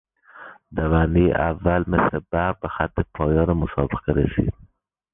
[0.75, 4.53] دوندهی اول مثل برق به خط پایان مسابقه رسید.